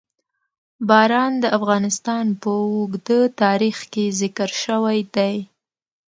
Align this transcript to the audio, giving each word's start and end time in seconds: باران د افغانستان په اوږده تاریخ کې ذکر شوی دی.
باران 0.89 1.33
د 1.43 1.45
افغانستان 1.57 2.25
په 2.41 2.49
اوږده 2.65 3.19
تاریخ 3.43 3.77
کې 3.93 4.05
ذکر 4.21 4.49
شوی 4.63 4.99
دی. 5.15 5.35